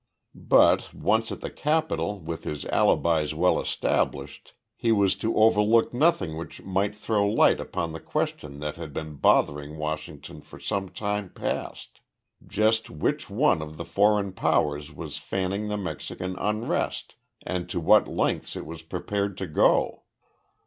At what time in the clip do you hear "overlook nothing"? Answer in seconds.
5.37-6.35